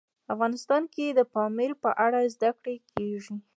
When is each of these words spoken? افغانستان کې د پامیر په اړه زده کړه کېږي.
افغانستان 0.33 0.83
کې 0.93 1.05
د 1.09 1.19
پامیر 1.33 1.71
په 1.83 1.89
اړه 2.05 2.19
زده 2.33 2.51
کړه 2.61 2.75
کېږي. 2.91 3.35